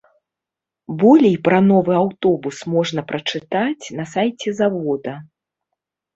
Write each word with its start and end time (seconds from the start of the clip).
Болей 1.03 1.35
пра 1.47 1.59
новы 1.71 1.93
аўтобус 2.03 2.57
можна 2.77 3.05
прачытаць 3.13 3.85
на 4.01 4.09
сайце 4.17 4.57
завода. 4.63 5.13